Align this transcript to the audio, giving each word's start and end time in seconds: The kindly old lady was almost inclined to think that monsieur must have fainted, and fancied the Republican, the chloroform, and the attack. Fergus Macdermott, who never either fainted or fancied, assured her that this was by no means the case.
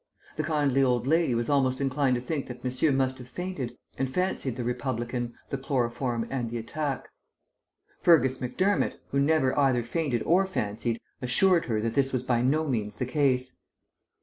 The 0.35 0.41
kindly 0.43 0.81
old 0.81 1.05
lady 1.05 1.35
was 1.35 1.47
almost 1.47 1.79
inclined 1.79 2.15
to 2.15 2.21
think 2.21 2.47
that 2.47 2.63
monsieur 2.63 2.91
must 2.91 3.19
have 3.19 3.29
fainted, 3.29 3.77
and 3.99 4.09
fancied 4.11 4.55
the 4.55 4.63
Republican, 4.63 5.35
the 5.51 5.59
chloroform, 5.59 6.25
and 6.31 6.49
the 6.49 6.57
attack. 6.57 7.09
Fergus 7.99 8.39
Macdermott, 8.41 8.97
who 9.09 9.19
never 9.19 9.55
either 9.59 9.83
fainted 9.83 10.23
or 10.23 10.47
fancied, 10.47 10.99
assured 11.21 11.65
her 11.65 11.79
that 11.81 11.93
this 11.93 12.11
was 12.13 12.23
by 12.23 12.41
no 12.41 12.67
means 12.67 12.97
the 12.97 13.05
case. 13.05 13.57